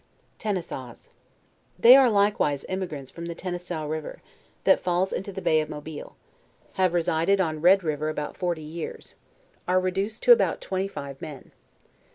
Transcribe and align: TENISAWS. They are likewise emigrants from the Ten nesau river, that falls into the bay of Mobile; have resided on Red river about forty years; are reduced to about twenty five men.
TENISAWS. 0.39 1.09
They 1.77 1.95
are 1.95 2.09
likewise 2.09 2.65
emigrants 2.67 3.11
from 3.11 3.27
the 3.27 3.35
Ten 3.35 3.53
nesau 3.53 3.87
river, 3.87 4.23
that 4.63 4.79
falls 4.79 5.13
into 5.13 5.31
the 5.31 5.43
bay 5.43 5.61
of 5.61 5.69
Mobile; 5.69 6.15
have 6.73 6.95
resided 6.95 7.39
on 7.39 7.61
Red 7.61 7.83
river 7.83 8.09
about 8.09 8.35
forty 8.35 8.63
years; 8.63 9.13
are 9.67 9.79
reduced 9.79 10.23
to 10.23 10.31
about 10.31 10.59
twenty 10.59 10.87
five 10.87 11.21
men. 11.21 11.51